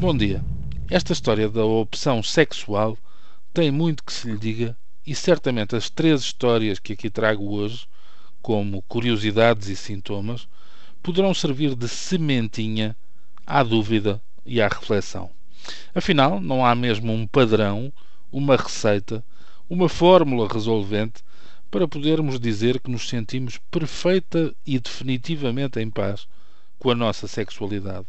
Bom 0.00 0.16
dia. 0.16 0.44
Esta 0.88 1.12
história 1.12 1.48
da 1.48 1.64
opção 1.64 2.22
sexual 2.22 2.96
tem 3.52 3.68
muito 3.72 4.04
que 4.04 4.12
se 4.12 4.30
lhe 4.30 4.38
diga 4.38 4.78
e 5.04 5.12
certamente 5.12 5.74
as 5.74 5.90
três 5.90 6.20
histórias 6.20 6.78
que 6.78 6.92
aqui 6.92 7.10
trago 7.10 7.52
hoje, 7.52 7.84
como 8.40 8.80
curiosidades 8.82 9.66
e 9.66 9.74
sintomas, 9.74 10.46
poderão 11.02 11.34
servir 11.34 11.74
de 11.74 11.88
sementinha 11.88 12.96
à 13.44 13.64
dúvida 13.64 14.22
e 14.46 14.62
à 14.62 14.68
reflexão. 14.68 15.32
Afinal, 15.92 16.40
não 16.40 16.64
há 16.64 16.76
mesmo 16.76 17.12
um 17.12 17.26
padrão, 17.26 17.92
uma 18.30 18.54
receita, 18.54 19.24
uma 19.68 19.88
fórmula 19.88 20.46
resolvente 20.46 21.24
para 21.72 21.88
podermos 21.88 22.38
dizer 22.38 22.78
que 22.78 22.88
nos 22.88 23.08
sentimos 23.08 23.58
perfeita 23.68 24.54
e 24.64 24.78
definitivamente 24.78 25.80
em 25.80 25.90
paz 25.90 26.28
com 26.78 26.88
a 26.88 26.94
nossa 26.94 27.26
sexualidade. 27.26 28.06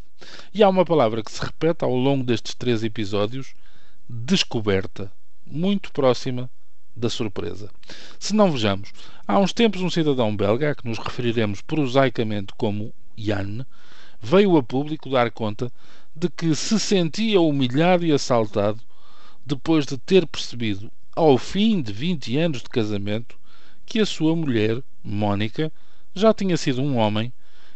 E 0.54 0.62
há 0.62 0.70
uma 0.70 0.86
palavra 0.86 1.24
que 1.24 1.32
se 1.32 1.42
repete 1.42 1.84
ao 1.84 1.96
longo 1.96 2.24
destes 2.24 2.54
três 2.54 2.84
episódios: 2.84 3.54
descoberta, 4.08 5.12
muito 5.46 5.92
próxima 5.92 6.50
da 6.96 7.10
surpresa. 7.10 7.72
Se 8.20 8.36
não 8.36 8.52
vejamos, 8.52 8.92
há 9.28 9.40
uns 9.40 9.54
tempos 9.54 9.82
um 9.82 9.90
cidadão 9.90 10.36
belga, 10.36 10.72
a 10.72 10.76
que 10.76 10.88
nos 10.88 10.98
referiremos 10.98 11.62
prosaicamente 11.62 12.54
como 12.58 12.94
Jan, 13.18 13.66
veio 14.22 14.58
a 14.58 14.64
público 14.64 15.10
dar 15.10 15.32
conta 15.32 15.72
de 16.16 16.30
que 16.30 16.54
se 16.54 16.80
sentia 16.80 17.40
humilhado 17.40 18.06
e 18.06 18.12
assaltado 18.12 18.82
depois 19.46 19.86
de 19.86 19.98
ter 19.98 20.28
percebido, 20.28 20.92
ao 21.16 21.38
fim 21.38 21.82
de 21.82 21.94
20 21.94 22.38
anos 22.38 22.62
de 22.62 22.70
casamento, 22.70 23.38
que 23.86 24.00
a 24.00 24.06
sua 24.06 24.36
mulher, 24.36 24.84
Mónica, 25.04 25.72
já 26.14 26.34
tinha 26.34 26.58
sido 26.58 26.82
um 26.82 26.98
homem 26.98 27.32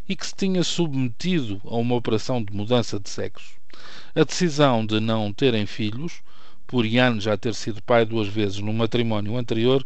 e 0.08 0.16
que 0.16 0.26
se 0.26 0.36
tinha 0.36 0.64
submetido 0.64 1.62
a 1.66 1.76
uma 1.76 1.96
operação 1.96 2.44
de 2.44 2.54
mudança 2.54 3.00
de 3.00 3.10
sexo. 3.10 3.56
A 4.16 4.24
decisão 4.24 4.86
de 4.86 5.00
não 5.00 5.32
terem 5.32 5.66
filhos, 5.66 6.22
por 6.68 6.86
Ian 6.86 7.20
já 7.20 7.38
ter 7.38 7.54
sido 7.54 7.82
pai 7.82 8.06
duas 8.06 8.28
vezes 8.28 8.60
no 8.60 8.74
matrimónio 8.74 9.38
anterior, 9.38 9.86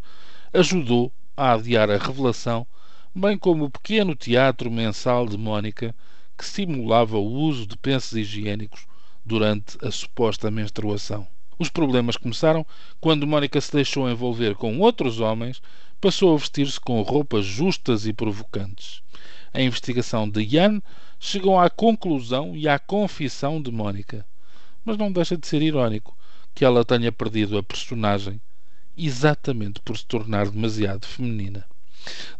ajudou 0.53 1.11
a 1.35 1.53
adiar 1.53 1.89
a 1.89 1.97
revelação, 1.97 2.65
bem 3.13 3.37
como 3.37 3.65
o 3.65 3.69
pequeno 3.69 4.15
teatro 4.15 4.71
mensal 4.71 5.27
de 5.27 5.37
Mónica, 5.37 5.95
que 6.37 6.45
simulava 6.45 7.17
o 7.17 7.25
uso 7.25 7.65
de 7.65 7.77
pensos 7.77 8.13
higiênicos 8.13 8.85
durante 9.25 9.77
a 9.85 9.91
suposta 9.91 10.49
menstruação. 10.51 11.27
Os 11.59 11.69
problemas 11.69 12.15
começaram 12.17 12.65
quando 13.01 13.25
Mónica 13.25 13.59
se 13.59 13.71
deixou 13.71 14.09
envolver 14.09 14.55
com 14.55 14.79
outros 14.79 15.19
homens 15.19 15.61
passou 15.99 16.35
a 16.35 16.37
vestir-se 16.37 16.79
com 16.79 17.01
roupas 17.01 17.43
justas 17.43 18.05
e 18.05 18.13
provocantes. 18.13 19.01
A 19.57 19.61
investigação 19.63 20.29
de 20.29 20.43
Ian 20.43 20.83
chegou 21.19 21.59
à 21.59 21.67
conclusão 21.67 22.55
e 22.55 22.67
à 22.67 22.77
confissão 22.77 23.59
de 23.59 23.71
Mónica. 23.71 24.23
Mas 24.85 24.99
não 24.99 25.11
deixa 25.11 25.35
de 25.35 25.47
ser 25.47 25.63
irónico 25.63 26.15
que 26.53 26.63
ela 26.63 26.85
tenha 26.85 27.11
perdido 27.11 27.57
a 27.57 27.63
personagem 27.63 28.39
exatamente 28.95 29.81
por 29.81 29.97
se 29.97 30.05
tornar 30.05 30.47
demasiado 30.47 31.07
feminina. 31.07 31.65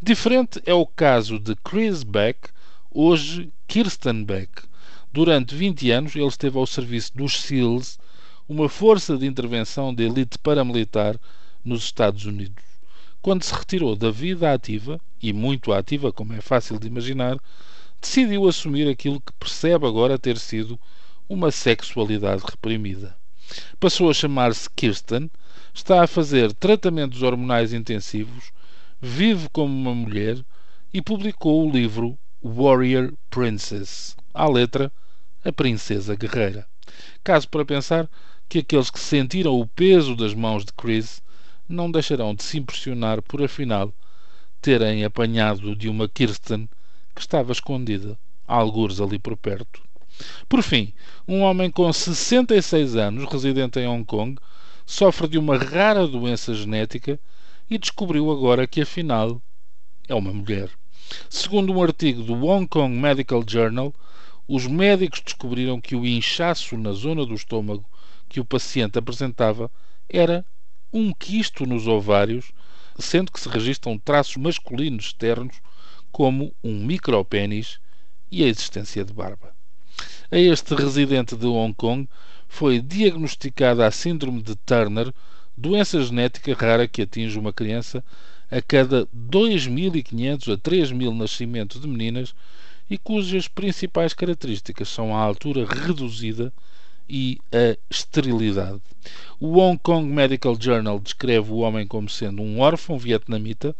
Diferente 0.00 0.62
é 0.64 0.72
o 0.72 0.86
caso 0.86 1.40
de 1.40 1.56
Chris 1.56 2.04
Beck, 2.04 2.50
hoje 2.88 3.52
Kirsten 3.66 4.22
Beck. 4.22 4.62
Durante 5.12 5.56
20 5.56 5.90
anos 5.90 6.14
ele 6.14 6.24
esteve 6.24 6.56
ao 6.56 6.68
serviço 6.68 7.16
dos 7.16 7.40
SEALs, 7.40 7.98
uma 8.48 8.68
força 8.68 9.18
de 9.18 9.26
intervenção 9.26 9.92
de 9.92 10.04
elite 10.04 10.38
paramilitar 10.38 11.18
nos 11.64 11.82
Estados 11.82 12.26
Unidos 12.26 12.68
quando 13.20 13.42
se 13.42 13.54
retirou 13.54 13.96
da 13.96 14.10
vida 14.10 14.52
ativa, 14.52 15.00
e 15.20 15.32
muito 15.32 15.72
ativa, 15.72 16.12
como 16.12 16.32
é 16.32 16.40
fácil 16.40 16.78
de 16.78 16.86
imaginar, 16.86 17.38
decidiu 18.00 18.48
assumir 18.48 18.88
aquilo 18.88 19.20
que 19.20 19.32
percebe 19.32 19.86
agora 19.86 20.18
ter 20.18 20.38
sido 20.38 20.78
uma 21.28 21.50
sexualidade 21.50 22.42
reprimida. 22.48 23.16
Passou 23.80 24.10
a 24.10 24.14
chamar-se 24.14 24.68
Kirsten, 24.70 25.30
está 25.74 26.02
a 26.02 26.06
fazer 26.06 26.52
tratamentos 26.52 27.22
hormonais 27.22 27.72
intensivos, 27.72 28.52
vive 29.00 29.48
como 29.50 29.72
uma 29.72 29.94
mulher 29.94 30.38
e 30.92 31.02
publicou 31.02 31.66
o 31.66 31.70
livro 31.70 32.18
Warrior 32.42 33.12
Princess, 33.30 34.16
à 34.32 34.48
letra 34.48 34.92
A 35.44 35.52
Princesa 35.52 36.14
Guerreira. 36.14 36.66
Caso 37.22 37.48
para 37.48 37.64
pensar 37.64 38.08
que 38.48 38.60
aqueles 38.60 38.90
que 38.90 38.98
sentiram 38.98 39.58
o 39.58 39.66
peso 39.66 40.16
das 40.16 40.34
mãos 40.34 40.64
de 40.64 40.72
Chris 40.72 41.20
não 41.68 41.90
deixarão 41.90 42.34
de 42.34 42.42
se 42.42 42.58
impressionar 42.58 43.20
por 43.20 43.42
afinal 43.42 43.92
terem 44.60 45.04
apanhado 45.04 45.74
de 45.74 45.88
uma 45.88 46.08
Kirsten 46.08 46.68
que 47.14 47.20
estava 47.20 47.52
escondida, 47.52 48.18
algures 48.46 49.00
ali 49.00 49.18
por 49.18 49.36
perto. 49.36 49.82
Por 50.48 50.62
fim, 50.62 50.92
um 51.26 51.42
homem 51.42 51.70
com 51.70 51.92
66 51.92 52.96
anos, 52.96 53.30
residente 53.30 53.78
em 53.78 53.86
Hong 53.86 54.04
Kong, 54.04 54.36
sofre 54.84 55.28
de 55.28 55.38
uma 55.38 55.56
rara 55.56 56.06
doença 56.06 56.54
genética 56.54 57.20
e 57.70 57.78
descobriu 57.78 58.30
agora 58.30 58.66
que 58.66 58.80
afinal 58.80 59.40
é 60.08 60.14
uma 60.14 60.32
mulher. 60.32 60.70
Segundo 61.28 61.72
um 61.72 61.82
artigo 61.82 62.22
do 62.22 62.46
Hong 62.46 62.66
Kong 62.66 62.94
Medical 62.94 63.44
Journal, 63.46 63.94
os 64.46 64.66
médicos 64.66 65.20
descobriram 65.20 65.80
que 65.80 65.94
o 65.94 66.06
inchaço 66.06 66.76
na 66.76 66.92
zona 66.92 67.24
do 67.24 67.34
estômago 67.34 67.84
que 68.28 68.40
o 68.40 68.44
paciente 68.44 68.98
apresentava 68.98 69.70
era 70.08 70.44
um 70.92 71.12
quisto 71.12 71.66
nos 71.66 71.86
ovários, 71.86 72.50
sendo 72.98 73.32
que 73.32 73.40
se 73.40 73.48
registram 73.48 73.98
traços 73.98 74.36
masculinos 74.36 75.06
externos 75.06 75.56
como 76.10 76.54
um 76.62 76.84
micropénis 76.84 77.78
e 78.30 78.44
a 78.44 78.48
existência 78.48 79.04
de 79.04 79.12
barba. 79.12 79.54
A 80.30 80.36
este 80.36 80.74
residente 80.74 81.36
de 81.36 81.46
Hong 81.46 81.74
Kong 81.74 82.08
foi 82.48 82.80
diagnosticada 82.80 83.86
a 83.86 83.90
síndrome 83.90 84.42
de 84.42 84.56
Turner, 84.56 85.12
doença 85.56 86.02
genética 86.02 86.54
rara 86.54 86.86
que 86.88 87.02
atinge 87.02 87.38
uma 87.38 87.52
criança 87.52 88.04
a 88.50 88.60
cada 88.60 89.06
2.500 89.06 90.52
a 90.52 90.56
3.000 90.56 91.16
nascimentos 91.16 91.80
de 91.80 91.88
meninas 91.88 92.34
e 92.88 92.96
cujas 92.96 93.48
principais 93.48 94.14
características 94.14 94.88
são 94.88 95.14
a 95.14 95.20
altura 95.20 95.66
reduzida 95.66 96.52
e 97.08 97.38
a 97.52 97.76
esterilidade. 97.88 98.80
O 99.40 99.58
Hong 99.58 99.78
Kong 99.78 100.06
Medical 100.06 100.56
Journal 100.60 100.98
descreve 100.98 101.50
o 101.50 101.58
homem 101.58 101.86
como 101.86 102.08
sendo 102.08 102.42
um 102.42 102.60
órfão 102.60 102.98
vietnamita 102.98 103.74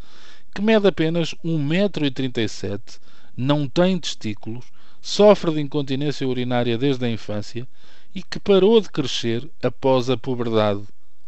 que 0.55 0.63
mede 0.63 0.89
apenas 0.89 1.35
1,37m, 1.45 2.99
não 3.37 3.69
tem 3.69 3.99
testículos, 3.99 4.67
sofre 5.01 5.53
de 5.53 5.61
incontinência 5.61 6.27
urinária 6.27 6.77
desde 6.77 7.05
a 7.05 7.11
infância 7.11 7.69
e 8.15 8.23
que 8.23 8.41
parou 8.41 8.81
de 8.81 8.91
crescer 8.91 9.49
após 9.63 10.11
a 10.11 10.17
puberdade, 10.17 10.83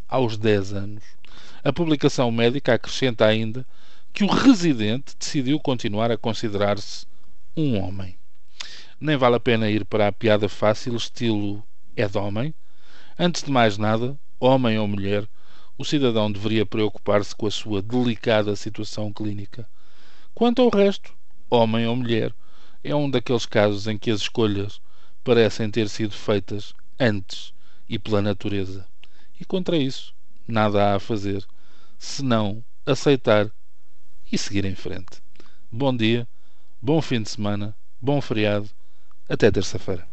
aos 0.08 0.36
10 0.36 0.72
anos. 0.72 1.04
A 1.62 1.72
publicação 1.72 2.32
médica 2.32 2.74
acrescenta 2.74 3.26
ainda 3.26 3.66
que 4.12 4.24
o 4.24 4.26
residente 4.26 5.14
decidiu 5.18 5.60
continuar 5.60 6.10
a 6.10 6.16
considerar-se 6.16 7.06
um 7.56 7.78
homem. 7.78 8.16
Nem 9.00 9.16
vale 9.16 9.36
a 9.36 9.40
pena 9.40 9.70
ir 9.70 9.84
para 9.84 10.08
a 10.08 10.12
piada 10.12 10.48
fácil, 10.48 10.96
estilo 10.96 11.62
é 11.96 12.06
de 12.06 12.18
homem? 12.18 12.54
Antes 13.18 13.42
de 13.42 13.50
mais 13.50 13.76
nada, 13.76 14.18
homem 14.38 14.78
ou 14.78 14.88
mulher, 14.88 15.28
o 15.76 15.84
cidadão 15.84 16.30
deveria 16.30 16.66
preocupar-se 16.66 17.34
com 17.34 17.46
a 17.46 17.50
sua 17.50 17.82
delicada 17.82 18.54
situação 18.56 19.12
clínica. 19.12 19.68
Quanto 20.34 20.62
ao 20.62 20.70
resto, 20.70 21.12
homem 21.48 21.86
ou 21.86 21.96
mulher, 21.96 22.34
é 22.82 22.94
um 22.94 23.10
daqueles 23.10 23.46
casos 23.46 23.86
em 23.86 23.98
que 23.98 24.10
as 24.10 24.20
escolhas 24.20 24.80
parecem 25.22 25.70
ter 25.70 25.88
sido 25.88 26.12
feitas 26.12 26.74
antes 26.98 27.52
e 27.88 27.98
pela 27.98 28.22
natureza. 28.22 28.86
E 29.38 29.44
contra 29.44 29.76
isso, 29.76 30.14
nada 30.46 30.92
há 30.92 30.96
a 30.96 31.00
fazer, 31.00 31.44
senão 31.98 32.64
aceitar 32.86 33.50
e 34.30 34.38
seguir 34.38 34.64
em 34.64 34.74
frente. 34.74 35.22
Bom 35.70 35.94
dia, 35.94 36.26
bom 36.80 37.00
fim 37.02 37.22
de 37.22 37.30
semana, 37.30 37.76
bom 38.00 38.20
feriado, 38.20 38.68
até 39.28 39.50
terça-feira. 39.50 40.06